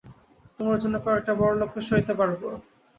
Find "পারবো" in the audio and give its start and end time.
2.19-2.47